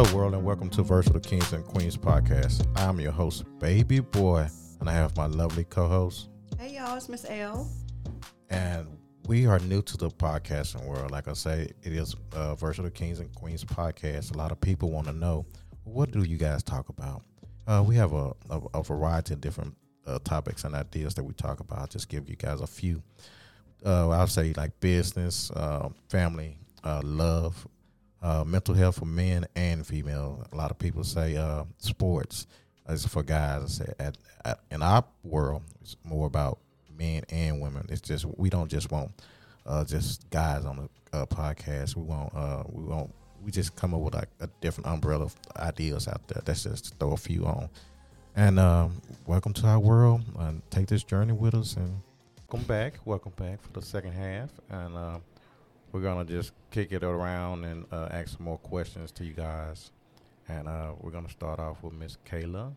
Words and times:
Hello, 0.00 0.16
world, 0.16 0.32
and 0.32 0.42
welcome 0.42 0.70
to 0.70 0.82
Versatile 0.82 1.20
Kings 1.20 1.52
and 1.52 1.62
Queens 1.62 1.94
podcast. 1.94 2.66
I'm 2.74 2.98
your 3.00 3.12
host, 3.12 3.44
Baby 3.58 4.00
Boy, 4.00 4.48
and 4.80 4.88
I 4.88 4.94
have 4.94 5.14
my 5.14 5.26
lovely 5.26 5.64
co 5.64 5.86
host. 5.88 6.30
Hey, 6.58 6.76
y'all, 6.76 6.96
it's 6.96 7.10
Miss 7.10 7.26
L. 7.28 7.68
And 8.48 8.96
we 9.26 9.46
are 9.46 9.58
new 9.58 9.82
to 9.82 9.98
the 9.98 10.08
podcasting 10.08 10.86
world. 10.86 11.10
Like 11.10 11.28
I 11.28 11.34
say, 11.34 11.72
it 11.82 11.92
is 11.92 12.16
uh, 12.32 12.54
Versatile 12.54 12.90
Kings 12.90 13.20
and 13.20 13.30
Queens 13.34 13.62
podcast. 13.62 14.34
A 14.34 14.38
lot 14.38 14.52
of 14.52 14.58
people 14.62 14.90
want 14.90 15.06
to 15.06 15.12
know 15.12 15.44
what 15.84 16.12
do 16.12 16.22
you 16.22 16.38
guys 16.38 16.62
talk 16.62 16.88
about? 16.88 17.22
Uh, 17.66 17.84
we 17.86 17.94
have 17.96 18.14
a, 18.14 18.32
a, 18.48 18.62
a, 18.72 18.82
variety 18.82 19.34
of 19.34 19.42
different 19.42 19.76
uh, 20.06 20.18
topics 20.24 20.64
and 20.64 20.74
ideas 20.74 21.12
that 21.16 21.24
we 21.24 21.34
talk 21.34 21.60
about. 21.60 21.78
I'll 21.78 21.86
just 21.86 22.08
give 22.08 22.26
you 22.26 22.36
guys 22.36 22.62
a 22.62 22.66
few. 22.66 23.02
Uh, 23.84 24.08
I'll 24.08 24.26
say 24.28 24.54
like 24.56 24.80
business, 24.80 25.50
uh, 25.50 25.90
family, 26.08 26.56
uh, 26.84 27.02
love, 27.04 27.68
uh, 28.22 28.44
mental 28.44 28.74
health 28.74 28.98
for 28.98 29.06
men 29.06 29.46
and 29.56 29.86
female. 29.86 30.44
A 30.52 30.56
lot 30.56 30.70
of 30.70 30.78
people 30.78 31.04
say 31.04 31.36
uh, 31.36 31.64
sports 31.78 32.46
is 32.88 33.06
for 33.06 33.22
guys. 33.22 33.62
I 33.62 33.66
say 33.84 33.92
at, 33.98 34.18
at, 34.44 34.60
in 34.70 34.82
our 34.82 35.04
world, 35.22 35.62
it's 35.80 35.96
more 36.04 36.26
about 36.26 36.58
men 36.96 37.24
and 37.30 37.60
women. 37.60 37.86
It's 37.88 38.00
just 38.00 38.24
we 38.24 38.50
don't 38.50 38.68
just 38.68 38.90
want 38.90 39.10
uh, 39.66 39.84
just 39.84 40.28
guys 40.30 40.64
on 40.64 40.88
the 41.12 41.18
uh, 41.18 41.26
podcast. 41.26 41.96
We 41.96 42.02
want 42.02 42.34
uh, 42.34 42.64
we 42.68 42.84
want 42.84 43.12
we 43.42 43.50
just 43.50 43.74
come 43.76 43.94
up 43.94 44.00
with 44.00 44.14
like 44.14 44.28
a 44.40 44.48
different 44.60 44.88
umbrella 44.88 45.24
of 45.24 45.36
ideas 45.56 46.08
out 46.08 46.26
there. 46.28 46.42
Let's 46.46 46.64
just 46.64 46.98
throw 46.98 47.12
a 47.12 47.16
few 47.16 47.46
on. 47.46 47.68
And 48.36 48.58
um, 48.58 49.00
welcome 49.26 49.52
to 49.54 49.66
our 49.66 49.78
world. 49.78 50.22
And 50.38 50.62
take 50.70 50.86
this 50.86 51.02
journey 51.02 51.32
with 51.32 51.54
us. 51.54 51.76
And 51.76 52.00
welcome 52.38 52.66
back. 52.66 52.94
Welcome 53.04 53.32
back 53.36 53.62
for 53.62 53.72
the 53.72 53.82
second 53.82 54.12
half. 54.12 54.50
And 54.70 54.96
uh, 54.96 55.18
we're 55.92 56.00
gonna 56.00 56.24
just 56.24 56.52
kick 56.70 56.92
it 56.92 57.02
around 57.02 57.64
and 57.64 57.86
uh, 57.92 58.08
ask 58.10 58.36
some 58.36 58.44
more 58.44 58.58
questions 58.58 59.10
to 59.12 59.24
you 59.24 59.32
guys. 59.32 59.90
And 60.48 60.68
uh, 60.68 60.92
we're 61.00 61.10
gonna 61.10 61.30
start 61.30 61.60
off 61.60 61.82
with 61.82 61.92
Miss 61.92 62.16
Kayla, 62.28 62.72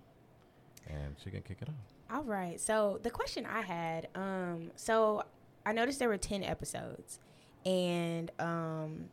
and 0.87 1.15
she 1.23 1.31
can 1.31 1.41
kick 1.41 1.57
it 1.61 1.69
off. 1.69 2.17
All 2.17 2.23
right. 2.23 2.59
So 2.59 2.99
the 3.01 3.09
question 3.09 3.45
I 3.45 3.61
had, 3.61 4.07
um, 4.15 4.71
so 4.75 5.23
I 5.65 5.73
noticed 5.73 5.99
there 5.99 6.09
were 6.09 6.17
ten 6.17 6.43
episodes, 6.43 7.19
and 7.65 8.31
um, 8.39 9.05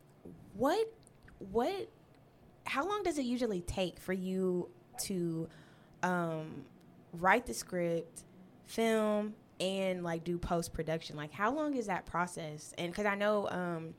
what, 0.55 0.93
what, 1.51 1.89
how 2.67 2.87
long 2.87 3.03
does 3.03 3.19
it 3.19 3.25
usually 3.25 3.63
take 3.63 3.99
for 3.99 4.13
you 4.13 4.69
to 5.05 5.49
um, 6.03 6.65
write 7.15 7.47
the 7.47 7.55
script, 7.55 8.25
film, 8.67 9.35
and 9.61 10.03
like 10.03 10.25
do 10.25 10.39
post 10.39 10.73
production? 10.73 11.17
Like, 11.17 11.33
how 11.33 11.55
long 11.55 11.77
is 11.77 11.87
that 11.87 12.07
process? 12.07 12.75
And 12.79 12.91
because 12.91 13.07
I 13.07 13.15
know, 13.15 13.49
um, 13.51 13.95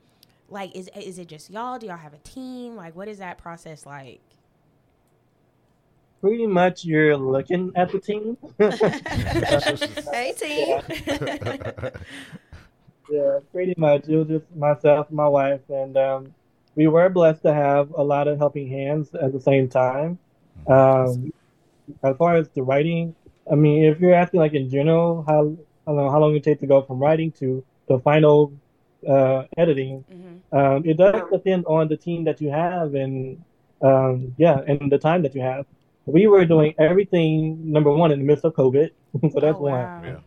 like, 0.48 0.74
is 0.76 0.90
is 0.94 1.18
it 1.18 1.28
just 1.28 1.50
y'all? 1.50 1.78
Do 1.78 1.86
y'all 1.86 1.96
have 1.96 2.14
a 2.14 2.18
team? 2.18 2.76
Like, 2.76 2.94
what 2.96 3.08
is 3.08 3.18
that 3.18 3.38
process 3.38 3.86
like? 3.86 4.20
Pretty 6.20 6.46
much, 6.46 6.84
you're 6.84 7.16
looking 7.16 7.72
at 7.74 7.90
the 7.90 7.98
team. 7.98 8.36
hey, 10.12 10.32
team. 10.38 10.80
yeah, 13.10 13.40
pretty 13.50 13.74
much. 13.76 14.06
It 14.08 14.16
was 14.16 14.28
just 14.28 14.44
myself, 14.54 15.10
my 15.10 15.26
wife, 15.26 15.62
and 15.68 15.96
um, 15.96 16.32
we 16.76 16.86
were 16.86 17.08
blessed 17.08 17.42
to 17.42 17.52
have 17.52 17.90
a 17.96 18.04
lot 18.04 18.28
of 18.28 18.38
helping 18.38 18.68
hands 18.68 19.12
at 19.14 19.32
the 19.32 19.40
same 19.40 19.68
time. 19.68 20.18
Um, 20.68 21.32
as 22.04 22.16
far 22.16 22.36
as 22.36 22.48
the 22.50 22.62
writing, 22.62 23.16
I 23.50 23.54
mean, 23.54 23.84
if 23.84 24.00
you're 24.00 24.14
asking 24.14 24.40
like 24.40 24.54
in 24.54 24.68
general, 24.68 25.24
how 25.26 25.56
how 25.86 25.92
long, 25.92 26.10
how 26.12 26.20
long 26.20 26.36
it 26.36 26.44
takes 26.44 26.60
to 26.60 26.66
go 26.66 26.82
from 26.82 26.98
writing 26.98 27.32
to 27.32 27.64
the 27.88 27.98
final 27.98 28.52
uh, 29.08 29.44
editing, 29.56 30.04
mm-hmm. 30.12 30.56
um, 30.56 30.82
it 30.84 30.96
does 30.96 31.22
depend 31.32 31.66
on 31.66 31.88
the 31.88 31.96
team 31.96 32.24
that 32.24 32.40
you 32.40 32.50
have 32.50 32.94
and 32.94 33.42
um, 33.82 34.34
yeah, 34.38 34.60
and 34.66 34.90
the 34.90 34.98
time 34.98 35.22
that 35.22 35.34
you 35.34 35.40
have. 35.42 35.66
We 36.06 36.26
were 36.26 36.44
doing 36.44 36.74
everything 36.78 37.72
number 37.72 37.90
one 37.92 38.12
in 38.12 38.18
the 38.18 38.24
midst 38.24 38.44
of 38.44 38.54
COVID, 38.54 38.90
so 39.32 39.40
that's 39.40 39.56
oh, 39.58 39.62
wow. 39.62 40.00
one. 40.00 40.04
Yeah. 40.04 40.20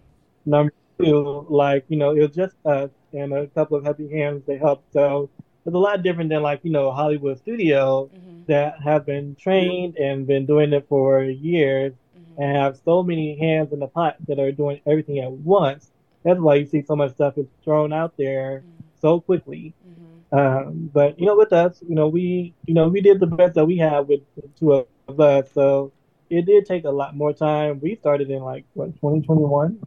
Number 0.45 0.73
two, 0.99 1.45
like 1.49 1.85
you 1.87 1.97
know, 1.97 2.11
it 2.11 2.19
was 2.19 2.35
just 2.35 2.55
us 2.65 2.89
and 3.13 3.33
a 3.33 3.47
couple 3.47 3.77
of 3.77 3.85
happy 3.85 4.09
hands. 4.09 4.43
They 4.45 4.57
helped. 4.57 4.91
So 4.93 5.29
it's 5.65 5.75
a 5.75 5.77
lot 5.77 6.03
different 6.03 6.29
than 6.29 6.41
like 6.41 6.59
you 6.63 6.71
know 6.71 6.91
Hollywood 6.91 7.37
studio 7.39 8.09
mm-hmm. 8.13 8.43
that 8.47 8.81
have 8.81 9.05
been 9.05 9.35
trained 9.35 9.97
and 9.97 10.27
been 10.27 10.45
doing 10.45 10.73
it 10.73 10.85
for 10.87 11.23
years. 11.23 11.93
And 12.37 12.57
have 12.57 12.77
so 12.83 13.03
many 13.03 13.37
hands 13.37 13.71
in 13.71 13.79
the 13.79 13.87
pot 13.87 14.17
that 14.27 14.39
are 14.39 14.51
doing 14.51 14.81
everything 14.85 15.19
at 15.19 15.31
once. 15.31 15.91
That's 16.23 16.39
why 16.39 16.55
you 16.55 16.65
see 16.65 16.81
so 16.81 16.95
much 16.95 17.13
stuff 17.13 17.37
is 17.37 17.45
thrown 17.63 17.93
out 17.93 18.17
there 18.17 18.63
mm-hmm. 18.65 18.81
so 18.99 19.21
quickly. 19.21 19.73
Mm-hmm. 19.87 20.37
Um, 20.37 20.89
but 20.93 21.19
you 21.19 21.25
know, 21.25 21.35
with 21.35 21.53
us, 21.53 21.81
you 21.87 21.95
know, 21.95 22.07
we 22.07 22.53
you 22.65 22.73
know 22.73 22.87
we 22.87 23.01
did 23.01 23.19
the 23.19 23.27
best 23.27 23.53
that 23.55 23.65
we 23.65 23.77
had 23.77 24.07
with 24.07 24.21
two 24.59 24.85
of 25.07 25.19
us. 25.19 25.47
So 25.53 25.91
it 26.29 26.45
did 26.45 26.65
take 26.65 26.85
a 26.85 26.89
lot 26.89 27.15
more 27.15 27.33
time. 27.33 27.79
We 27.79 27.95
started 27.95 28.29
in 28.29 28.41
like 28.41 28.65
what 28.73 28.87
2021. 28.95 29.79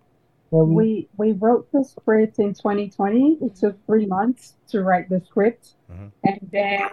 We 0.50 1.08
we 1.18 1.32
wrote 1.32 1.70
the 1.72 1.84
script 1.84 2.38
in 2.38 2.54
2020. 2.54 3.38
It 3.42 3.56
took 3.56 3.84
three 3.84 4.06
months 4.06 4.54
to 4.68 4.82
write 4.82 5.10
the 5.10 5.20
script, 5.26 5.74
mm-hmm. 5.90 6.06
and 6.24 6.48
then 6.50 6.88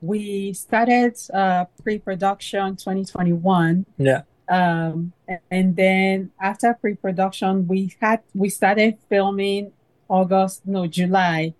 we 0.00 0.52
started 0.52 1.16
uh, 1.32 1.64
pre-production 1.82 2.76
2021. 2.76 3.86
Yeah. 3.98 4.22
Um, 4.52 5.14
and 5.50 5.74
then 5.76 6.30
after 6.38 6.74
pre-production, 6.74 7.66
we 7.66 7.94
had 8.02 8.20
we 8.34 8.50
started 8.50 8.98
filming 9.08 9.72
August, 10.08 10.66
no 10.66 10.86
July 10.86 11.54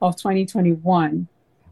of 0.00 0.14
2021, 0.16 1.26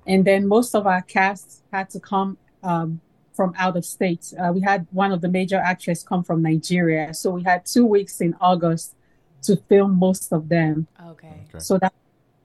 and 0.05 0.25
then 0.25 0.49
most 0.49 0.75
of 0.75 0.85
our 0.85 1.03
cast 1.03 1.63
had 1.73 1.91
to 1.91 2.01
come 2.01 2.39
um, 2.65 3.01
from 3.33 3.55
out 3.57 3.77
of 3.77 3.85
state. 3.85 4.35
Uh, 4.37 4.51
we 4.53 4.61
had 4.61 4.85
one 4.91 5.13
of 5.13 5.21
the 5.21 5.29
major 5.29 5.59
actresses 5.59 6.03
come 6.03 6.25
from 6.25 6.43
Nigeria, 6.43 7.15
so 7.15 7.31
we 7.31 7.45
had 7.45 7.65
two 7.65 7.87
weeks 7.87 8.21
in 8.21 8.35
August 8.41 8.97
to 9.43 9.57
film 9.69 9.97
most 9.97 10.33
of 10.33 10.49
them. 10.49 10.89
Okay. 11.07 11.47
okay. 11.51 11.59
So 11.61 11.79
that 11.79 11.95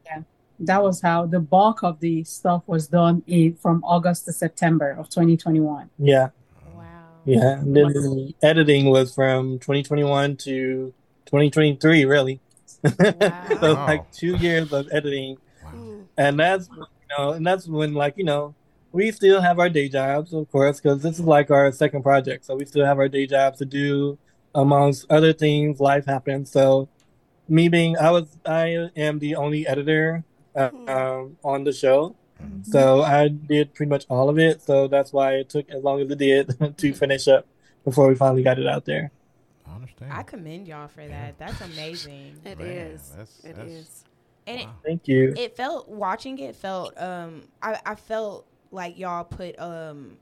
yeah, 0.05 0.21
that 0.59 0.83
was 0.83 1.01
how 1.01 1.25
the 1.25 1.39
bulk 1.39 1.81
of 1.81 1.99
the 1.99 2.23
stuff 2.25 2.61
was 2.67 2.87
done 2.87 3.23
in 3.25 3.55
from 3.55 3.83
August 3.83 4.25
to 4.25 4.33
September 4.33 4.91
of 4.91 5.09
2021. 5.09 5.89
Yeah. 5.97 6.29
Wow. 7.27 7.33
Yeah, 7.33 7.59
and 7.59 7.75
then 7.75 7.87
the 7.93 8.35
editing 8.41 8.85
was 8.85 9.13
from 9.13 9.59
2021 9.59 10.37
to 10.37 10.93
2023, 11.25 12.05
really. 12.05 12.39
Wow. 12.83 13.47
so 13.59 13.73
like 13.73 14.11
two 14.11 14.35
years 14.37 14.71
of 14.71 14.87
editing, 14.91 15.37
wow. 15.63 15.99
and 16.17 16.39
that's 16.39 16.69
you 16.69 16.85
know, 17.17 17.31
and 17.31 17.45
that's 17.45 17.67
when 17.67 17.93
like 17.93 18.13
you 18.17 18.23
know 18.23 18.55
we 18.91 19.11
still 19.11 19.41
have 19.41 19.59
our 19.59 19.69
day 19.69 19.89
jobs, 19.89 20.33
of 20.33 20.49
course, 20.51 20.79
because 20.79 21.01
this 21.01 21.19
is 21.19 21.25
like 21.25 21.51
our 21.51 21.71
second 21.71 22.03
project. 22.03 22.45
So 22.45 22.55
we 22.55 22.65
still 22.65 22.85
have 22.85 22.97
our 22.97 23.09
day 23.09 23.27
jobs 23.27 23.57
to 23.59 23.65
do, 23.65 24.17
amongst 24.55 25.05
other 25.09 25.33
things. 25.33 25.79
Life 25.79 26.05
happens. 26.05 26.51
So 26.51 26.89
me 27.47 27.69
being, 27.69 27.97
I 27.97 28.11
was, 28.11 28.37
I 28.45 28.89
am 28.95 29.19
the 29.19 29.35
only 29.35 29.67
editor 29.67 30.23
uh, 30.55 30.69
um, 30.87 31.37
on 31.43 31.63
the 31.63 31.73
show. 31.73 32.15
Mm-hmm. 32.41 32.71
So 32.71 33.01
I 33.01 33.27
did 33.27 33.73
pretty 33.73 33.89
much 33.89 34.05
all 34.09 34.29
of 34.29 34.37
it. 34.37 34.61
So 34.61 34.87
that's 34.87 35.13
why 35.13 35.33
it 35.35 35.49
took 35.49 35.69
as 35.69 35.83
long 35.83 36.01
as 36.01 36.09
it 36.09 36.17
did 36.17 36.77
to 36.77 36.93
finish 36.93 37.27
up 37.27 37.45
before 37.83 38.07
we 38.07 38.15
finally 38.15 38.43
got 38.43 38.59
it 38.59 38.67
out 38.67 38.85
there. 38.85 39.11
I 39.67 39.75
understand. 39.75 40.13
I 40.13 40.23
commend 40.23 40.67
y'all 40.67 40.87
for 40.87 41.07
that. 41.07 41.09
Yeah. 41.09 41.31
That's 41.37 41.61
amazing. 41.61 42.39
It 42.45 42.59
Man, 42.59 42.67
is. 42.67 43.13
That's, 43.15 43.43
it 43.43 43.55
that's, 43.55 43.71
is. 43.71 44.03
And 44.45 44.61
wow. 44.61 44.63
it, 44.63 44.87
thank 44.87 45.07
you. 45.07 45.33
It 45.35 45.57
felt 45.57 45.89
watching 45.89 46.39
it 46.39 46.55
felt 46.55 46.99
um 47.01 47.43
I, 47.61 47.79
I 47.85 47.95
felt 47.95 48.45
like 48.71 48.97
y'all 48.97 49.23
put 49.23 49.59
um 49.59 50.17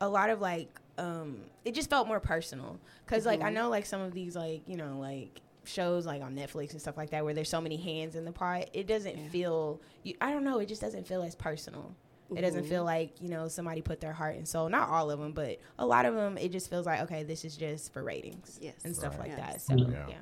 a 0.00 0.08
lot 0.08 0.30
of 0.30 0.40
like 0.40 0.68
um 0.98 1.38
it 1.64 1.74
just 1.74 1.90
felt 1.90 2.06
more 2.06 2.20
personal 2.20 2.78
because 3.04 3.20
mm-hmm. 3.20 3.28
like 3.28 3.40
i 3.40 3.44
mm-hmm. 3.46 3.54
know 3.54 3.68
like 3.68 3.86
some 3.86 4.00
of 4.00 4.12
these 4.12 4.36
like 4.36 4.62
you 4.66 4.76
know 4.76 4.98
like 4.98 5.40
shows 5.68 6.06
like 6.06 6.22
on 6.22 6.34
netflix 6.34 6.72
and 6.72 6.80
stuff 6.80 6.96
like 6.96 7.10
that 7.10 7.24
where 7.24 7.34
there's 7.34 7.48
so 7.48 7.60
many 7.60 7.76
hands 7.76 8.16
in 8.16 8.24
the 8.24 8.32
pot 8.32 8.68
it 8.72 8.86
doesn't 8.86 9.16
yeah. 9.16 9.28
feel 9.28 9.80
you, 10.02 10.14
i 10.20 10.32
don't 10.32 10.44
know 10.44 10.58
it 10.58 10.66
just 10.66 10.80
doesn't 10.80 11.06
feel 11.06 11.22
as 11.22 11.34
personal 11.34 11.94
mm-hmm. 12.24 12.36
it 12.36 12.42
doesn't 12.42 12.64
feel 12.64 12.78
mm-hmm. 12.78 12.86
like 12.86 13.20
you 13.20 13.28
know 13.28 13.48
somebody 13.48 13.80
put 13.80 14.00
their 14.00 14.12
heart 14.12 14.36
and 14.36 14.46
soul 14.46 14.68
not 14.68 14.88
all 14.88 15.10
of 15.10 15.18
them 15.18 15.32
but 15.32 15.58
a 15.78 15.86
lot 15.86 16.06
of 16.06 16.14
them 16.14 16.38
it 16.38 16.50
just 16.50 16.70
feels 16.70 16.86
like 16.86 17.00
okay 17.00 17.22
this 17.22 17.44
is 17.44 17.56
just 17.56 17.92
for 17.92 18.02
ratings 18.02 18.58
yes. 18.60 18.74
and 18.84 18.94
stuff 18.94 19.18
right. 19.18 19.28
like 19.28 19.38
yes. 19.38 19.52
that 19.52 19.60
so 19.60 19.76
yeah. 19.76 20.06
yeah. 20.08 20.14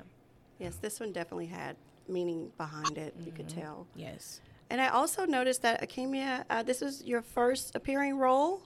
yes 0.59 0.75
this 0.77 0.99
one 0.99 1.11
definitely 1.11 1.47
had 1.47 1.75
meaning 2.07 2.51
behind 2.57 2.97
it 2.97 3.15
mm-hmm. 3.15 3.25
you 3.25 3.31
could 3.31 3.47
mm-hmm. 3.47 3.61
tell 3.61 3.87
yes 3.95 4.41
and 4.69 4.81
I 4.81 4.89
also 4.89 5.25
noticed 5.25 5.61
that 5.61 5.81
Acamea, 5.81 6.43
uh, 6.49 6.63
this 6.63 6.81
is 6.81 7.03
your 7.05 7.21
first 7.21 7.75
appearing 7.75 8.17
role. 8.17 8.63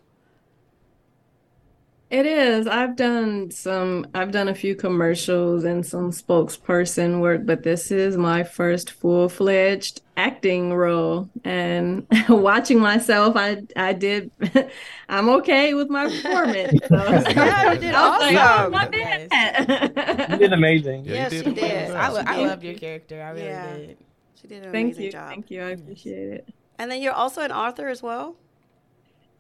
It 2.12 2.26
is. 2.26 2.68
I've 2.68 2.98
done 2.98 3.52
some, 3.52 4.06
I've 4.14 4.34
done 4.34 4.50
a 4.50 4.54
few 4.54 4.76
commercials 4.76 5.64
and 5.64 5.86
some 5.86 6.12
spokesperson 6.12 7.22
work, 7.22 7.46
but 7.46 7.64
this 7.64 7.90
is 7.90 8.18
my 8.18 8.44
first 8.44 8.92
full 8.92 9.30
fledged 9.30 10.02
acting 10.18 10.74
role. 10.74 11.30
And 11.46 12.06
watching 12.30 12.82
myself, 12.82 13.38
I 13.38 13.64
I 13.78 13.94
did, 13.94 14.30
I'm 15.10 15.30
okay 15.30 15.74
with 15.74 15.90
my 15.90 16.10
performance. 16.10 16.80
So. 16.92 16.98
yeah, 16.98 17.72
you 17.72 17.80
did 17.80 17.96
awesome. 17.96 18.36
Like, 18.36 18.94
oh, 18.94 20.32
you 20.32 20.38
did 20.38 20.52
amazing. 20.52 21.06
Yeah, 21.06 21.14
yes, 21.14 21.34
you 21.34 21.44
did. 21.44 21.56
did. 21.56 21.92
I, 21.92 22.08
I 22.08 22.46
loved 22.46 22.64
your 22.64 22.74
character. 22.74 23.22
I 23.22 23.30
really 23.30 23.46
yeah. 23.46 23.76
did. 23.78 23.98
She 24.42 24.48
did 24.48 24.64
an 24.64 24.72
Thank 24.74 24.88
amazing 24.88 25.04
you. 25.06 25.12
job. 25.12 25.30
Thank 25.30 25.52
you. 25.52 25.62
I 25.62 25.70
appreciate 25.70 26.34
it. 26.34 26.54
And 26.78 26.92
then 26.92 27.02
you're 27.02 27.14
also 27.14 27.42
an 27.42 27.52
author 27.54 27.88
as 27.88 28.04
well. 28.04 28.36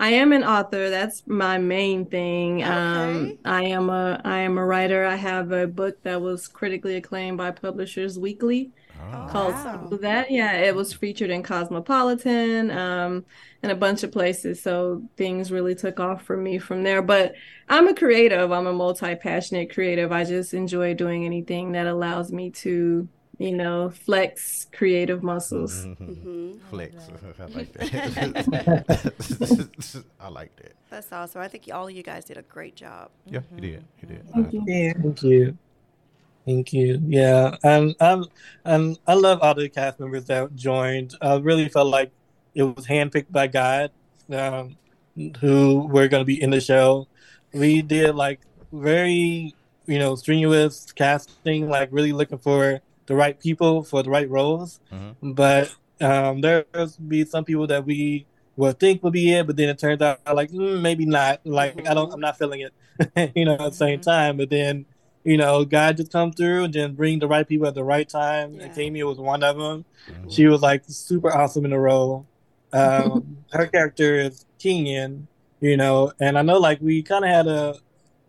I 0.01 0.09
am 0.09 0.33
an 0.33 0.44
author. 0.44 0.89
That's 0.89 1.21
my 1.27 1.59
main 1.59 2.06
thing. 2.07 2.63
Um, 2.63 3.38
I 3.45 3.63
am 3.65 3.89
a 3.92 4.19
I 4.25 4.39
am 4.39 4.57
a 4.57 4.65
writer. 4.65 5.06
I 5.06 5.15
have 5.15 5.51
a 5.51 5.68
book 5.68 6.01
that 6.03 6.19
was 6.21 6.48
critically 6.48 6.95
acclaimed 6.95 7.38
by 7.38 7.51
Publishers 7.51 8.18
Weekly 8.18 8.71
Oh. 9.13 9.27
called 9.30 9.53
Wow. 9.53 9.89
that. 10.01 10.30
Yeah, 10.31 10.53
it 10.57 10.75
was 10.75 10.94
featured 10.94 11.31
in 11.31 11.42
Cosmopolitan, 11.44 12.69
um, 12.71 13.25
and 13.63 13.71
a 13.71 13.75
bunch 13.75 14.03
of 14.03 14.12
places. 14.12 14.62
So 14.62 15.03
things 15.18 15.51
really 15.51 15.74
took 15.75 16.00
off 16.00 16.24
for 16.24 16.38
me 16.38 16.59
from 16.59 16.83
there. 16.83 17.01
But 17.01 17.33
I'm 17.69 17.88
a 17.88 17.95
creative. 17.95 18.51
I'm 18.51 18.68
a 18.68 18.74
multi-passionate 18.74 19.74
creative. 19.74 20.12
I 20.12 20.24
just 20.24 20.53
enjoy 20.53 20.94
doing 20.94 21.25
anything 21.25 21.71
that 21.74 21.88
allows 21.88 22.31
me 22.31 22.51
to, 22.51 23.07
you 23.42 23.52
know, 23.52 23.90
flex 23.90 24.68
creative 24.72 25.24
muscles. 25.24 25.86
hmm 25.98 26.54
Flex. 26.70 27.10
I 27.40 27.46
like 27.46 27.74
that. 27.74 28.86
I 30.20 30.30
like 30.30 30.56
that. 30.58 30.74
That's 30.92 31.12
awesome. 31.12 31.42
I 31.42 31.48
think 31.48 31.68
all 31.74 31.88
of 31.88 31.94
you 31.94 32.04
guys 32.04 32.26
did 32.26 32.38
a 32.38 32.44
great 32.44 32.76
job. 32.76 33.10
Yeah, 33.26 33.40
he 33.56 33.62
did. 33.62 33.84
He 33.98 34.06
did. 34.08 34.30
Thank 34.32 34.54
you. 34.54 34.94
Thank 34.94 35.24
you. 35.24 35.58
Thank 36.46 36.74
you. 36.74 37.02
Yeah, 37.04 37.56
and 37.64 37.96
um, 38.00 38.28
and 38.64 39.00
I 39.08 39.16
love 39.16 39.40
all 39.42 39.56
the 39.56 39.70
cast 39.70 40.00
members 40.00 40.26
that 40.26 40.56
joined. 40.56 41.16
I 41.22 41.38
really 41.38 41.68
felt 41.68 41.88
like 41.88 42.12
it 42.54 42.64
was 42.64 42.86
handpicked 42.86 43.32
by 43.32 43.48
God, 43.48 43.92
um, 44.32 44.78
who 45.40 45.88
were 45.88 46.08
going 46.08 46.22
to 46.22 46.26
be 46.26 46.42
in 46.42 46.52
the 46.52 46.62
show. 46.62 47.08
We 47.54 47.82
did 47.82 48.14
like 48.14 48.42
very, 48.72 49.56
you 49.88 50.00
know, 50.00 50.16
strenuous 50.16 50.92
casting, 50.92 51.70
like 51.70 51.90
really 51.92 52.14
looking 52.14 52.38
for 52.38 52.82
the 53.12 53.18
right 53.18 53.38
people 53.38 53.84
for 53.84 54.02
the 54.02 54.10
right 54.10 54.30
roles. 54.30 54.80
Mhm. 54.90 55.36
But 55.36 55.75
um, 56.00 56.40
there's 56.40 56.96
be 56.96 57.25
some 57.25 57.44
people 57.44 57.68
that 57.68 57.86
we 57.86 58.25
would 58.56 58.80
think 58.80 59.04
would 59.04 59.12
be 59.12 59.34
it, 59.34 59.46
but 59.46 59.58
then 59.58 59.68
it 59.68 59.78
turns 59.78 60.02
out 60.02 60.19
like 60.34 60.50
mm, 60.52 60.81
maybe 60.81 61.06
not. 61.06 61.42
Like 61.46 61.86
I 61.88 61.94
don't, 61.94 62.12
I'm 62.13 62.22
not 62.22 62.38
feeling 62.38 62.62
it. 62.62 62.74
you 63.36 63.44
know, 63.44 63.56
at 63.56 63.72
the 63.72 63.74
same 63.74 64.00
time, 64.00 64.38
but 64.38 64.50
then 64.50 64.86
you 65.25 65.36
know, 65.38 65.66
God 65.66 65.98
just 65.98 66.12
come 66.12 66.31
through 66.31 66.63
and 66.63 66.74
then 66.74 66.96
bring 66.96 67.19
the 67.19 67.28
right 67.28 67.48
people 67.48 67.68
at 67.68 67.75
the 67.75 67.84
right 67.84 68.08
time. 68.08 68.56
Yeah. 68.56 68.63
And 68.63 68.74
Tamia 68.74 69.06
was 69.06 69.19
one 69.19 69.44
of 69.44 69.58
them. 69.58 69.84
Mhm. 70.10 70.34
She 70.34 70.48
was 70.48 70.62
like 70.62 70.84
super 70.88 71.31
awesome 71.36 71.66
in 71.66 71.72
the 71.72 71.80
role. 71.80 72.25
Um, 72.72 73.38
her 73.52 73.68
character 73.68 74.16
is 74.16 74.46
Kenyan, 74.58 75.28
you 75.60 75.75
know, 75.75 76.13
and 76.22 76.40
I 76.40 76.44
know 76.44 76.60
like 76.60 76.80
we 76.80 77.04
kind 77.04 77.25
of 77.25 77.30
had 77.30 77.48
a, 77.48 77.75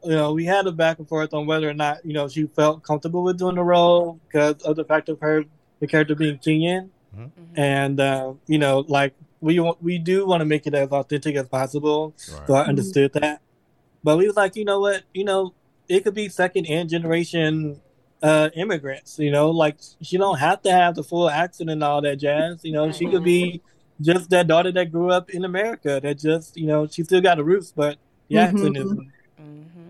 you 0.05 0.11
know, 0.13 0.33
we 0.33 0.45
had 0.45 0.67
a 0.67 0.73
back 0.73 0.99
and 0.99 1.09
forth 1.09 1.33
on 1.35 1.47
whether 1.47 1.69
or 1.69 1.75
not 1.75 2.05
you 2.05 2.13
know 2.13 2.29
she 2.29 2.47
felt 2.47 2.83
comfortable 2.83 3.23
with 3.23 3.39
doing 3.39 3.57
the 3.57 3.63
role 3.63 4.21
because 4.27 4.61
of 4.63 4.77
the 4.77 4.85
fact 4.85 5.09
of 5.09 5.21
her 5.21 5.45
the 5.81 5.87
character 5.87 6.15
being 6.15 6.39
Kenyan, 6.39 6.91
and 7.57 8.01
uh, 8.01 8.35
you 8.47 8.59
know, 8.59 8.85
like 8.89 9.15
we 9.41 9.59
we 9.81 9.99
do 9.99 10.27
want 10.27 10.41
to 10.41 10.45
make 10.45 10.67
it 10.67 10.75
as 10.75 10.89
authentic 10.91 11.37
as 11.37 11.49
possible. 11.49 12.15
Right. 12.31 12.47
So 12.47 12.55
I 12.55 12.65
understood 12.65 13.13
that. 13.15 13.41
But 14.05 14.17
we 14.19 14.27
was 14.27 14.37
like, 14.37 14.57
you 14.57 14.65
know 14.65 14.81
what, 14.81 15.05
you 15.15 15.25
know, 15.25 15.55
it 15.89 16.03
could 16.05 16.15
be 16.15 16.29
second 16.29 16.67
and 16.67 16.89
generation 16.89 17.81
uh 18.23 18.51
immigrants, 18.55 19.19
you 19.19 19.31
know, 19.31 19.51
like 19.51 19.79
she 20.01 20.17
don't 20.17 20.39
have 20.39 20.63
to 20.63 20.71
have 20.71 20.95
the 20.95 21.03
full 21.03 21.29
accent 21.29 21.71
and 21.71 21.83
all 21.83 22.01
that 22.03 22.17
jazz. 22.17 22.61
You 22.65 22.73
know, 22.73 22.91
she 22.93 23.07
could 23.09 23.25
be 23.25 23.61
just 24.01 24.31
that 24.31 24.47
daughter 24.49 24.73
that 24.73 24.91
grew 24.93 25.11
up 25.11 25.31
in 25.31 25.45
America 25.45 26.01
that 26.03 26.19
just, 26.19 26.57
you 26.57 26.67
know, 26.67 26.87
she 26.87 27.03
still 27.05 27.21
got 27.21 27.37
the 27.37 27.45
roots, 27.45 27.73
but 27.75 27.99
the 28.29 28.37
Mhm. 28.37 28.43
accent 28.49 28.77
is 28.77 28.95
Mm-hmm. 29.41 29.82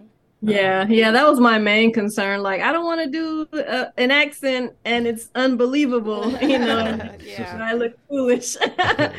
Yeah, 0.44 0.87
yeah, 0.89 1.12
that 1.12 1.29
was 1.29 1.39
my 1.39 1.59
main 1.59 1.93
concern. 1.93 2.43
Like, 2.43 2.61
I 2.61 2.73
don't 2.73 2.85
want 2.85 3.00
to 3.03 3.09
do 3.09 3.59
uh, 3.61 3.91
an 3.97 4.11
accent 4.11 4.73
and 4.85 5.06
it's 5.06 5.31
unbelievable, 5.37 6.37
you 6.43 6.59
know, 6.59 6.99
yeah. 7.21 7.59
I 7.62 7.75
look 7.75 7.93
foolish. 8.09 8.56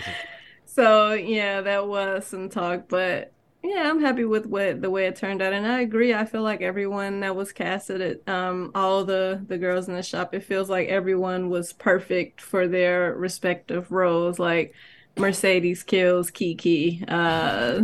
so, 0.65 1.13
yeah, 1.13 1.61
that 1.61 1.87
was 1.87 2.27
some 2.27 2.49
talk, 2.49 2.89
but 2.89 3.33
yeah, 3.63 3.89
I'm 3.89 4.01
happy 4.01 4.25
with 4.25 4.45
what 4.45 4.81
the 4.81 4.89
way 4.89 5.05
it 5.07 5.15
turned 5.15 5.41
out, 5.41 5.53
and 5.53 5.65
I 5.65 5.79
agree. 5.81 6.13
I 6.13 6.25
feel 6.25 6.41
like 6.43 6.61
everyone 6.61 7.21
that 7.21 7.35
was 7.35 7.53
casted, 7.53 8.01
it, 8.01 8.23
um, 8.27 8.71
all 8.75 9.05
the 9.05 9.41
the 9.47 9.57
girls 9.57 9.87
in 9.87 9.93
the 9.95 10.03
shop, 10.03 10.33
it 10.33 10.43
feels 10.43 10.69
like 10.69 10.89
everyone 10.89 11.49
was 11.49 11.71
perfect 11.71 12.41
for 12.41 12.67
their 12.67 13.15
respective 13.15 13.89
roles. 13.89 14.37
Like 14.37 14.73
Mercedes 15.17 15.81
kills 15.83 16.29
Kiki. 16.31 17.05
Uh, 17.07 17.79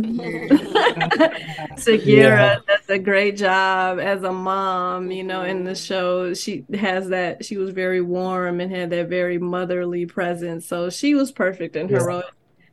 Sagira 1.76 2.58
Yeah. 2.66 2.69
Does 2.90 2.98
a 2.98 3.02
great 3.02 3.36
job 3.36 3.98
as 3.98 4.22
a 4.22 4.32
mom, 4.32 5.10
you 5.10 5.24
know, 5.24 5.42
in 5.42 5.64
the 5.64 5.74
show. 5.74 6.34
She 6.34 6.64
has 6.74 7.08
that, 7.08 7.44
she 7.44 7.56
was 7.56 7.70
very 7.70 8.00
warm 8.00 8.60
and 8.60 8.70
had 8.72 8.90
that 8.90 9.08
very 9.08 9.38
motherly 9.38 10.06
presence. 10.06 10.66
So 10.66 10.90
she 10.90 11.14
was 11.14 11.32
perfect 11.32 11.76
in 11.76 11.88
her 11.88 11.98
Yeah. 11.98 12.04
role. 12.04 12.22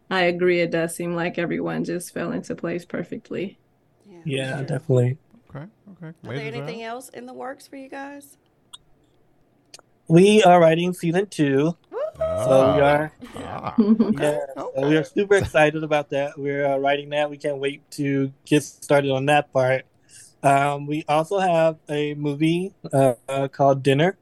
I 0.10 0.24
agree. 0.24 0.62
It 0.62 0.72
does 0.72 0.96
seem 0.96 1.16
like 1.16 1.38
everyone 1.38 1.84
just 1.84 2.14
fell 2.14 2.31
into 2.31 2.56
place 2.56 2.86
perfectly. 2.86 3.60
yeah, 4.25 4.58
sure. 4.58 4.66
definitely. 4.66 5.18
Okay. 5.50 5.66
Okay. 5.92 6.08
Are 6.08 6.16
there 6.24 6.38
Ladies, 6.38 6.54
anything 6.56 6.84
else 6.84 7.10
in 7.10 7.25
the 7.25 7.34
works 7.34 7.68
for 7.68 7.75
you 7.78 7.90
guys? 7.90 8.38
We 10.08 10.44
are 10.44 10.60
writing 10.60 10.94
season 10.94 11.28
two. 11.28 11.78
So 12.18 12.74
we 12.75 12.81
are 12.81 13.12
ah, 13.38 13.75
Yeah, 14.12 14.40
so 14.56 14.72
we 14.90 14.98
are 14.98 15.04
super 15.04 15.36
excited 15.36 15.84
about 15.84 16.10
that. 16.10 16.38
We're 16.38 16.66
uh, 16.66 16.78
writing 16.78 17.10
that. 17.10 17.30
We 17.30 17.38
can't 17.38 17.58
wait 17.60 17.90
to 17.92 18.34
get 18.46 18.64
started 18.64 19.12
on 19.12 19.28
that 19.28 19.54
part. 19.54 19.86
Um, 20.44 20.86
we 20.86 21.04
also 21.07 21.39
have 21.39 21.78
a 21.89 22.13
movie 22.13 22.74
uh, 22.94 23.13
uh, 23.28 23.48
called 23.48 23.84
Dinner. 23.84 24.18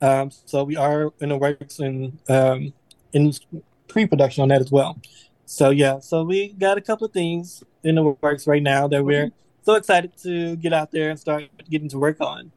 Um, 0.00 0.30
so 0.30 0.64
we 0.64 0.76
are 0.76 1.12
in 1.20 1.28
the 1.28 1.36
works 1.36 1.78
and 1.78 2.18
um, 2.28 2.72
in 3.12 3.32
pre-production 3.88 4.42
on 4.42 4.48
that 4.48 4.60
as 4.60 4.72
well. 4.72 4.98
So 5.44 5.70
yeah, 5.70 5.98
so 6.00 6.22
we 6.22 6.48
got 6.52 6.78
a 6.78 6.80
couple 6.80 7.06
of 7.06 7.12
things 7.12 7.62
in 7.82 7.96
the 7.96 8.02
works 8.02 8.46
right 8.46 8.62
now 8.62 8.88
that 8.88 9.04
we're 9.04 9.30
so 9.62 9.74
excited 9.74 10.16
to 10.22 10.56
get 10.56 10.72
out 10.72 10.90
there 10.90 11.10
and 11.10 11.18
start 11.18 11.44
getting 11.68 11.88
to 11.88 11.98
work 11.98 12.20
on. 12.20 12.52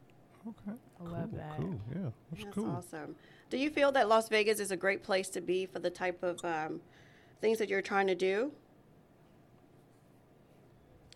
Okay. 0.46 0.78
I 1.00 1.10
love 1.10 1.32
that. 1.32 1.56
Cool. 1.56 1.80
Yeah. 1.94 2.10
That's, 2.30 2.44
That's 2.44 2.54
cool. 2.54 2.70
awesome. 2.70 3.16
Do 3.50 3.58
you 3.58 3.70
feel 3.70 3.92
that 3.92 4.08
Las 4.08 4.28
Vegas 4.28 4.58
is 4.58 4.70
a 4.70 4.76
great 4.76 5.02
place 5.02 5.28
to 5.30 5.40
be 5.40 5.66
for 5.66 5.78
the 5.78 5.90
type 5.90 6.22
of 6.22 6.42
um, 6.44 6.80
things 7.40 7.58
that 7.58 7.68
you're 7.68 7.82
trying 7.82 8.06
to 8.06 8.14
do? 8.14 8.52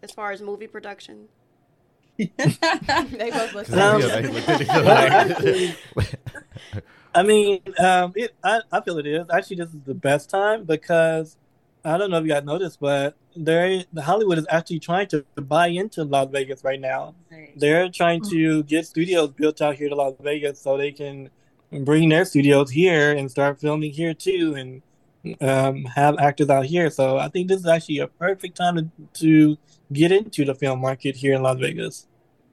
As 0.03 0.13
far 0.13 0.31
as 0.31 0.43
movie 0.43 0.67
production? 0.67 1.29
They 2.19 3.31
both 3.31 3.55
look 3.55 3.71
Um, 3.73 4.01
Yeah, 4.01 4.21
they 4.21 4.29
looked 4.29 4.49
at 4.49 4.61
each 4.61 4.69
well, 4.69 4.89
other. 5.95 6.17
I 7.15 7.23
mean, 7.23 7.61
um, 7.79 8.13
it. 8.17 8.35
I, 8.43 8.61
I 8.71 8.81
feel 8.81 8.99
it 8.99 9.07
is 9.07 9.27
actually 9.33 9.57
this 9.57 9.69
is 9.69 9.81
the 9.87 9.95
best 9.95 10.29
time 10.29 10.65
because 10.65 11.37
I 11.85 11.97
don't 11.97 12.11
know 12.11 12.19
if 12.19 12.25
you 12.25 12.31
guys 12.31 12.45
noticed, 12.45 12.81
but 12.81 13.17
they 13.37 13.87
Hollywood 13.97 14.39
is 14.39 14.47
actually 14.51 14.81
trying 14.81 15.07
to 15.09 15.25
buy 15.37 15.69
into 15.69 16.05
Las 16.05 16.29
Vegas 16.31 16.65
right 16.65 16.81
now. 16.81 17.15
They're 17.57 17.89
trying 17.89 18.23
to 18.31 18.63
get 18.65 18.87
studios 18.87 19.31
built 19.31 19.63
out 19.63 19.77
here 19.77 19.89
to 19.89 19.95
Las 19.95 20.15
Vegas 20.21 20.61
so 20.61 20.77
they 20.77 20.93
can 20.93 21.31
bring 21.71 22.09
their 22.09 22.25
studios 22.25 22.71
here 22.71 23.13
and 23.13 23.31
start 23.31 23.61
filming 23.61 23.93
here 23.93 24.13
too, 24.13 24.55
and 24.57 24.83
um, 25.41 25.85
have 25.85 26.19
actors 26.19 26.51
out 26.51 26.67
here. 26.67 26.91
So 26.91 27.17
I 27.19 27.29
think 27.29 27.49
this 27.49 27.61
is 27.61 27.67
actually 27.67 27.99
a 27.99 28.09
perfect 28.09 28.57
time 28.57 28.77
to, 28.77 28.91
to 29.21 29.59
get 29.93 30.13
into 30.13 30.45
the 30.45 30.55
film 30.55 30.81
market 30.81 31.17
here 31.17 31.35
in 31.35 31.43
Las 31.43 31.59
Vegas. 31.59 32.07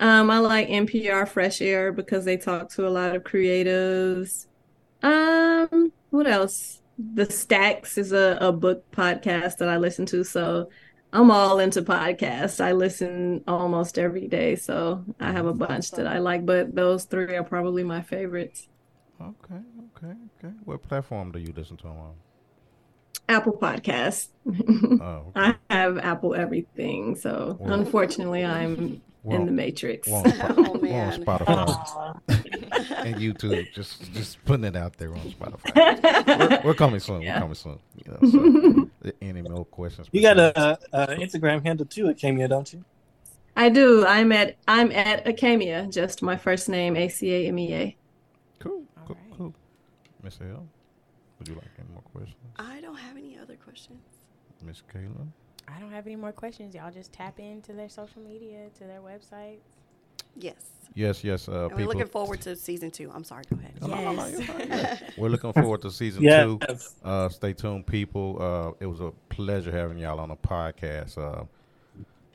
Um, 0.00 0.30
I 0.30 0.38
like 0.38 0.68
NPR 0.68 1.28
Fresh 1.28 1.60
Air 1.60 1.92
because 1.92 2.24
they 2.24 2.38
talk 2.38 2.70
to 2.70 2.88
a 2.88 2.90
lot 2.90 3.14
of 3.14 3.22
creatives. 3.22 4.46
Um, 5.02 5.92
what 6.08 6.26
else? 6.26 6.80
The 6.98 7.26
Stacks 7.26 7.98
is 7.98 8.12
a, 8.12 8.38
a 8.40 8.52
book 8.52 8.90
podcast 8.92 9.58
that 9.58 9.68
I 9.68 9.76
listen 9.76 10.06
to, 10.06 10.24
so 10.24 10.70
I'm 11.12 11.30
all 11.30 11.58
into 11.58 11.82
podcasts. 11.82 12.58
I 12.64 12.72
listen 12.72 13.44
almost 13.46 13.98
every 13.98 14.28
day, 14.28 14.56
so 14.56 15.04
I 15.20 15.32
have 15.32 15.46
a 15.46 15.52
bunch 15.52 15.90
that 15.92 16.06
I 16.06 16.18
like, 16.18 16.46
but 16.46 16.74
those 16.74 17.04
three 17.04 17.34
are 17.36 17.44
probably 17.44 17.84
my 17.84 18.00
favorites. 18.00 18.68
Okay, 19.20 19.60
okay, 19.96 20.14
okay. 20.38 20.54
What 20.64 20.82
platform 20.82 21.30
do 21.32 21.38
you 21.38 21.52
listen 21.54 21.76
to 21.78 21.82
them 21.84 21.96
on? 21.98 22.14
Apple 23.28 23.52
Podcasts. 23.52 24.28
Oh, 24.46 25.32
okay. 25.36 25.54
I 25.70 25.74
have 25.74 25.98
Apple 25.98 26.34
everything, 26.34 27.14
so 27.16 27.56
Well- 27.60 27.74
unfortunately, 27.78 28.44
I'm 28.44 29.02
Well, 29.24 29.38
in 29.40 29.46
the 29.46 29.52
Matrix. 29.52 30.08
well, 30.08 30.18
on 30.26 30.32
Spo- 30.32 30.54
Oh, 30.58 30.62
well, 30.62 30.74
on 30.76 30.82
man. 30.82 31.24
Spotify 31.24 32.20
and 33.06 33.16
YouTube. 33.16 33.72
Just, 33.72 34.12
just 34.12 34.44
putting 34.44 34.64
it 34.64 34.74
out 34.76 34.96
there 34.98 35.12
on 35.14 35.20
Spotify. 35.20 36.60
We're, 36.64 36.68
we're 36.70 36.74
coming 36.74 36.98
soon. 37.00 37.22
Yeah. 37.22 37.34
We're 37.34 37.40
coming 37.40 37.54
soon. 37.54 37.78
You 38.04 38.12
know, 38.12 38.90
so, 39.04 39.12
any 39.22 39.42
more 39.42 39.64
questions? 39.66 40.08
You 40.12 40.22
got 40.22 40.36
besides- 40.54 40.84
a, 40.92 41.02
a 41.02 41.06
Instagram 41.18 41.62
handle 41.64 41.86
too, 41.86 42.04
Kimia, 42.06 42.48
don't 42.48 42.72
you? 42.72 42.84
I 43.54 43.68
do. 43.68 44.04
I'm 44.06 44.32
at 44.32 44.56
I'm 44.66 44.90
at 44.92 45.24
Acamea, 45.26 45.92
just 45.92 46.22
my 46.22 46.36
first 46.36 46.68
name, 46.70 46.96
A 46.96 47.08
C 47.08 47.32
A 47.34 47.48
M 47.48 47.58
E 47.58 47.74
A. 47.74 47.96
Cool, 48.60 48.82
cool, 49.06 49.16
Alright. 49.16 49.38
cool. 49.38 49.54
Miss 50.22 50.38
L, 50.40 50.66
would 51.38 51.48
you 51.48 51.54
like 51.54 51.68
any 51.78 51.88
more 51.92 52.02
questions? 52.14 52.36
I 52.56 52.80
don't 52.80 52.96
have 52.96 53.16
any 53.16 53.38
other 53.38 53.56
questions. 53.56 54.00
Miss 54.64 54.82
Kayla? 54.92 55.26
I 55.68 55.78
don't 55.80 55.90
have 55.90 56.06
any 56.06 56.16
more 56.16 56.32
questions. 56.32 56.74
Y'all 56.74 56.90
just 56.90 57.12
tap 57.12 57.38
into 57.38 57.72
their 57.72 57.88
social 57.88 58.22
media, 58.22 58.68
to 58.78 58.84
their 58.84 59.00
websites. 59.00 59.60
Yes. 60.36 60.54
Yes, 60.94 61.24
yes. 61.24 61.48
Uh, 61.48 61.68
we're 61.74 61.86
looking 61.86 62.06
forward 62.06 62.40
to 62.42 62.54
season 62.54 62.90
two. 62.90 63.10
I'm 63.14 63.24
sorry. 63.24 63.44
Go 63.48 63.56
ahead. 63.58 63.72
Yes. 63.80 64.32
you're 64.32 64.42
fine, 64.42 64.68
yeah. 64.68 64.98
We're 65.16 65.28
looking 65.30 65.52
forward 65.52 65.80
to 65.82 65.90
season 65.90 66.22
Yes. 66.22 66.44
two. 66.44 66.58
Uh, 67.02 67.28
stay 67.30 67.54
tuned, 67.54 67.86
people. 67.86 68.36
Uh, 68.40 68.72
it 68.78 68.86
was 68.86 69.00
a 69.00 69.12
pleasure 69.30 69.72
having 69.72 69.98
y'all 69.98 70.20
on 70.20 70.28
the 70.28 70.36
podcast. 70.36 71.16
Uh, 71.16 71.44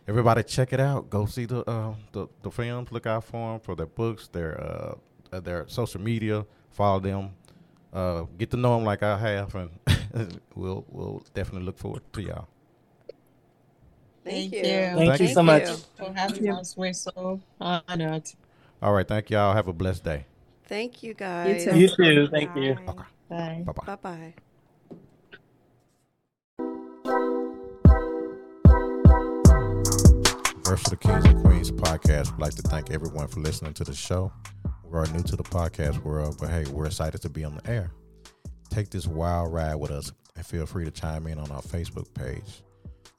everybody, 0.08 0.42
check 0.44 0.74
it 0.74 0.80
out. 0.80 1.10
Go 1.10 1.26
see 1.28 1.46
the 1.46 1.62
uh, 1.70 1.94
the, 2.14 2.28
the 2.42 2.50
films. 2.50 2.92
Look 2.92 3.06
out 3.06 3.26
for 3.26 3.54
them 3.54 3.60
for 3.60 3.76
their 3.76 3.86
books, 3.86 4.28
their 4.28 4.60
uh, 4.60 4.96
uh, 5.32 5.40
their 5.40 5.68
social 5.68 6.02
media. 6.02 6.44
Follow 6.72 7.00
them. 7.00 7.30
Uh, 7.94 8.24
get 8.40 8.50
to 8.52 8.58
know 8.58 8.76
them 8.76 8.86
like 8.86 9.04
I 9.04 9.18
have, 9.18 9.54
and 9.56 9.70
we'll 10.56 10.84
we'll 10.90 11.22
definitely 11.36 11.66
look 11.66 11.78
forward 11.78 12.02
to 12.14 12.22
y'all. 12.24 12.48
Thank, 14.28 14.52
Thank 14.52 14.66
you. 14.66 14.72
you. 14.72 15.08
Thank 15.08 15.22
you 15.22 15.28
so 15.30 15.44
much. 15.44 15.70
For 15.98 16.12
having 16.14 16.50
us, 16.52 16.76
we're 16.76 16.94
so 16.94 17.40
honored. 17.62 18.30
All 18.82 18.94
right, 18.94 19.08
thank 19.08 19.30
y'all. 19.30 19.54
Have 19.54 19.68
a 19.70 19.74
blessed 19.74 20.04
day. 20.04 20.26
Thank 20.66 21.02
you 21.02 21.14
guys. 21.14 21.64
too. 21.64 21.80
You 21.80 21.88
too. 21.88 22.28
Thank 22.28 22.56
you. 22.56 22.76
Bye. 22.76 22.94
Bye. 23.30 23.64
Bye 23.66 23.74
bye. 23.74 23.96
Bye 23.96 23.96
bye. 23.96 24.34
Versatile 30.66 30.98
Kings 30.98 31.26
and 31.26 31.42
Queens 31.42 31.72
podcast. 31.72 32.32
Would 32.32 32.42
like 32.42 32.56
to 32.56 32.62
thank 32.64 32.92
everyone 32.92 33.30
for 33.30 33.40
listening 33.40 33.74
to 33.76 33.86
the 33.86 33.94
show. 33.94 34.34
We 34.84 35.00
are 35.00 35.08
new 35.08 35.24
to 35.24 35.38
the 35.38 35.44
podcast 35.44 36.04
world, 36.04 36.36
but 36.40 36.50
hey, 36.50 36.66
we're 36.66 36.88
excited 36.88 37.22
to 37.22 37.30
be 37.30 37.46
on 37.46 37.56
the 37.56 37.70
air. 37.70 37.92
Take 38.70 38.90
this 38.90 39.08
wild 39.08 39.54
ride 39.54 39.76
with 39.76 39.92
us 39.92 40.12
and 40.36 40.46
feel 40.46 40.66
free 40.66 40.84
to 40.84 40.92
chime 40.92 41.28
in 41.28 41.40
on 41.40 41.50
our 41.52 41.62
Facebook 41.62 42.14
page. 42.14 42.62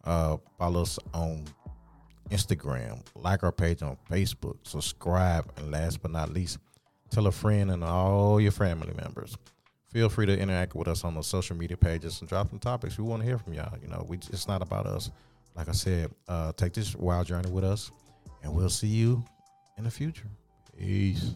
Uh, 0.08 0.38
follow 0.56 0.80
us 0.80 0.98
on 1.12 1.44
Instagram, 2.30 3.04
like 3.14 3.42
our 3.42 3.52
page 3.52 3.82
on 3.82 3.94
Facebook, 4.10 4.56
subscribe, 4.62 5.52
and 5.58 5.70
last 5.70 6.00
but 6.00 6.10
not 6.10 6.32
least, 6.32 6.56
tell 7.10 7.26
a 7.26 7.30
friend 7.30 7.70
and 7.70 7.84
all 7.84 8.40
your 8.40 8.50
family 8.50 8.94
members. 8.96 9.36
Feel 9.92 10.08
free 10.08 10.24
to 10.24 10.38
interact 10.38 10.74
with 10.74 10.88
us 10.88 11.04
on 11.04 11.14
the 11.14 11.22
social 11.22 11.56
media 11.56 11.76
pages 11.76 12.20
and 12.20 12.28
drop 12.28 12.48
some 12.48 12.58
topics. 12.58 12.96
We 12.96 13.04
want 13.04 13.20
to 13.20 13.28
hear 13.28 13.36
from 13.36 13.52
y'all. 13.52 13.76
You 13.82 13.88
know, 13.88 14.06
we 14.08 14.16
it's 14.16 14.48
not 14.48 14.62
about 14.62 14.86
us. 14.86 15.10
Like 15.54 15.68
I 15.68 15.72
said, 15.72 16.10
uh, 16.26 16.52
take 16.52 16.72
this 16.72 16.96
wild 16.96 17.26
journey 17.26 17.50
with 17.50 17.64
us, 17.64 17.90
and 18.42 18.54
we'll 18.54 18.70
see 18.70 18.86
you 18.86 19.22
in 19.76 19.84
the 19.84 19.90
future. 19.90 20.28
Peace. 20.78 21.34